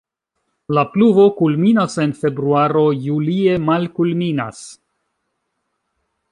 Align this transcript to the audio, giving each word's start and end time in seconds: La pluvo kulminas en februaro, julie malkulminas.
La 0.77 0.83
pluvo 0.93 1.25
kulminas 1.41 1.97
en 2.05 2.15
februaro, 2.23 2.83
julie 3.03 3.61
malkulminas. 3.69 4.67